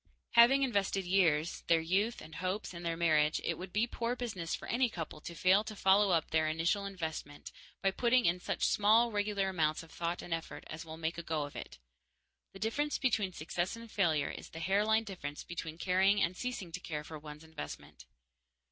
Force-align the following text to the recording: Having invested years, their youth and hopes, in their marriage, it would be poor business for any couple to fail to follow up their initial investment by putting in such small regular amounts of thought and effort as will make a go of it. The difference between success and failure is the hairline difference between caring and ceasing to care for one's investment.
Having 0.31 0.63
invested 0.63 1.05
years, 1.05 1.61
their 1.67 1.79
youth 1.79 2.21
and 2.21 2.33
hopes, 2.33 2.73
in 2.73 2.81
their 2.81 2.97
marriage, 2.97 3.39
it 3.43 3.55
would 3.59 3.71
be 3.71 3.85
poor 3.85 4.15
business 4.15 4.55
for 4.55 4.67
any 4.67 4.89
couple 4.89 5.21
to 5.21 5.35
fail 5.35 5.63
to 5.63 5.75
follow 5.75 6.09
up 6.09 6.31
their 6.31 6.47
initial 6.47 6.87
investment 6.87 7.51
by 7.83 7.91
putting 7.91 8.25
in 8.25 8.39
such 8.39 8.65
small 8.65 9.11
regular 9.11 9.47
amounts 9.49 9.83
of 9.83 9.91
thought 9.91 10.23
and 10.23 10.33
effort 10.33 10.63
as 10.65 10.83
will 10.83 10.97
make 10.97 11.19
a 11.19 11.23
go 11.23 11.43
of 11.43 11.55
it. 11.55 11.77
The 12.51 12.57
difference 12.57 12.97
between 12.97 13.31
success 13.31 13.75
and 13.75 13.91
failure 13.91 14.31
is 14.31 14.49
the 14.49 14.59
hairline 14.59 15.03
difference 15.03 15.43
between 15.43 15.77
caring 15.77 16.19
and 16.19 16.35
ceasing 16.35 16.71
to 16.71 16.79
care 16.79 17.03
for 17.03 17.19
one's 17.19 17.43
investment. 17.43 18.07